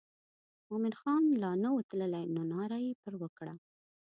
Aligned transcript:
مومن 0.69 0.93
خان 0.99 1.23
لا 1.41 1.51
نه 1.63 1.69
و 1.75 1.79
تللی 1.89 2.23
نو 2.35 2.41
ناره 2.53 2.77
یې 2.85 2.93
پر 3.01 3.13
وکړه. 3.21 3.53